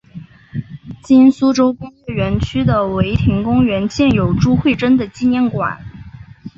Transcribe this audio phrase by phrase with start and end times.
[1.03, 5.77] 今苏州工业园区的唯亭公园建有朱慧珍的纪念馆。